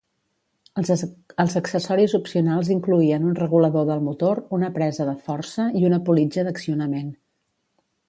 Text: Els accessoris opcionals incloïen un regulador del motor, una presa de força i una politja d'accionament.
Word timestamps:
Els 1.49 1.53
accessoris 1.59 2.15
opcionals 2.21 2.73
incloïen 2.77 3.29
un 3.33 3.37
regulador 3.41 3.87
del 3.93 4.03
motor, 4.09 4.43
una 4.61 4.73
presa 4.81 5.11
de 5.13 5.17
força 5.29 5.71
i 5.83 5.89
una 5.93 6.05
politja 6.11 6.49
d'accionament. 6.51 7.17